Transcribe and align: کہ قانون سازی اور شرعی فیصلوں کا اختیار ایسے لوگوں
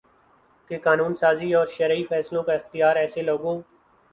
کہ 0.69 0.77
قانون 0.83 1.15
سازی 1.15 1.53
اور 1.55 1.67
شرعی 1.67 2.03
فیصلوں 2.09 2.43
کا 2.43 2.53
اختیار 2.53 2.95
ایسے 2.95 3.21
لوگوں 3.21 3.59